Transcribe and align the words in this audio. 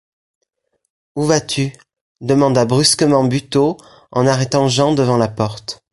Où 1.15 1.25
vas-tu? 1.25 1.73
demanda 2.21 2.65
brusquement 2.65 3.23
Buteau, 3.23 3.77
en 4.11 4.25
arrêtant 4.25 4.67
Jean 4.67 4.95
devant 4.95 5.17
la 5.17 5.27
porte. 5.27 5.83